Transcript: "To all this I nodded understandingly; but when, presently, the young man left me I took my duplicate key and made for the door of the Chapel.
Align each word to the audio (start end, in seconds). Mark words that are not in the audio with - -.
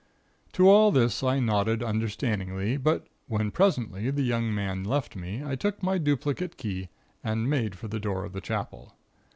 "To 0.53 0.67
all 0.67 0.91
this 0.91 1.21
I 1.21 1.39
nodded 1.39 1.83
understandingly; 1.83 2.75
but 2.75 3.05
when, 3.27 3.51
presently, 3.51 4.09
the 4.09 4.23
young 4.23 4.51
man 4.51 4.83
left 4.83 5.15
me 5.15 5.43
I 5.45 5.55
took 5.55 5.83
my 5.83 5.99
duplicate 5.99 6.57
key 6.57 6.89
and 7.23 7.47
made 7.47 7.75
for 7.77 7.87
the 7.87 7.99
door 7.99 8.25
of 8.25 8.33
the 8.33 8.41
Chapel. 8.41 8.95